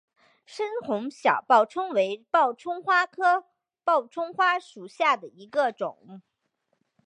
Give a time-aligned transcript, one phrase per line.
[0.47, 3.45] 深红小报春为报春花科
[3.83, 6.23] 报春花属下的一个种。